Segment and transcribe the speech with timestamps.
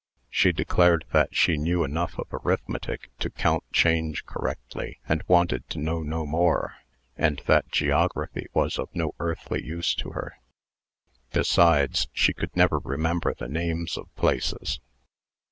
[0.31, 5.77] She declared that she knew enough of arithmetic to count change correctly, and wanted to
[5.79, 6.77] know no more;
[7.17, 10.37] and that geography was of no earthly use to her.
[11.33, 14.79] Besides, she never could remember the names of places.